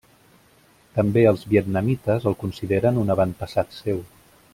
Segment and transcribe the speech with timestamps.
[0.95, 4.01] També els vietnamites el consideren un avantpassat seu.